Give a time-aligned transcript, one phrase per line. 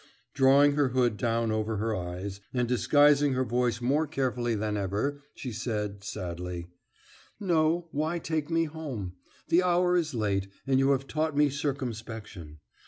[0.33, 5.21] Drawing her hood down over her eyes, and disguising her voice more carefully than ever,
[5.35, 6.71] she said sadly:
[7.39, 9.13] "No, why take me home?
[9.49, 12.57] The hour is late, and you have taught me circumspection.